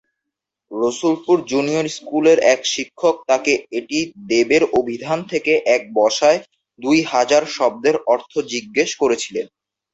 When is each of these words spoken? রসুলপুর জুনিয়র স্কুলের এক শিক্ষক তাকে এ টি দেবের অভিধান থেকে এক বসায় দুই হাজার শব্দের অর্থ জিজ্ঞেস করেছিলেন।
রসুলপুর 0.71 1.37
জুনিয়র 1.51 1.87
স্কুলের 1.89 2.37
এক 2.53 2.61
শিক্ষক 2.73 3.15
তাকে 3.29 3.53
এ 3.71 3.89
টি 3.89 3.99
দেবের 4.29 4.63
অভিধান 4.79 5.19
থেকে 5.31 5.53
এক 5.75 5.81
বসায় 5.95 6.39
দুই 6.79 6.97
হাজার 7.11 7.43
শব্দের 7.57 7.95
অর্থ 8.13 8.31
জিজ্ঞেস 8.51 8.89
করেছিলেন। 9.01 9.45